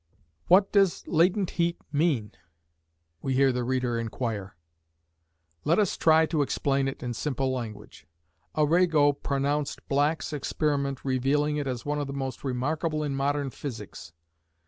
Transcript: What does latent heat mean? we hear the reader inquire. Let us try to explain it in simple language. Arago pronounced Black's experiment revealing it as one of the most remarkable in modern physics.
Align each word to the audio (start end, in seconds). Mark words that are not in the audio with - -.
What 0.47 0.71
does 0.71 1.07
latent 1.07 1.51
heat 1.61 1.77
mean? 1.91 2.31
we 3.21 3.35
hear 3.35 3.51
the 3.51 3.63
reader 3.63 3.99
inquire. 3.99 4.55
Let 5.63 5.77
us 5.77 5.95
try 5.95 6.25
to 6.25 6.41
explain 6.41 6.87
it 6.87 7.03
in 7.03 7.13
simple 7.13 7.51
language. 7.53 8.07
Arago 8.57 9.13
pronounced 9.13 9.87
Black's 9.87 10.33
experiment 10.33 11.05
revealing 11.05 11.57
it 11.57 11.67
as 11.67 11.85
one 11.85 12.01
of 12.01 12.07
the 12.07 12.13
most 12.13 12.43
remarkable 12.43 13.03
in 13.03 13.13
modern 13.13 13.51
physics. 13.51 14.11